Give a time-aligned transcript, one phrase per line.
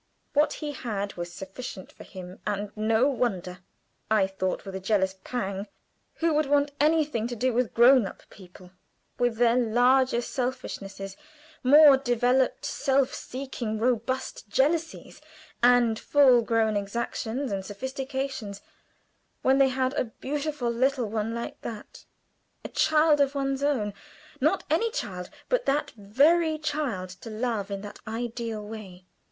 [0.33, 3.59] What he had was sufficient for him, and no wonder,
[4.09, 5.67] I thought, with a jealous pang.
[6.15, 8.71] Who would want to have anything to do with grown up people,
[9.19, 11.17] with their larger selfishnesses,
[11.63, 15.21] more developed self seeking robust jealousies
[15.61, 18.63] and full grown exactions and sophistications,
[19.43, 22.05] when they had a beautiful little one like that?
[22.65, 23.93] A child of one's own
[24.39, 29.05] not any child, but that very child to love in that ideal way.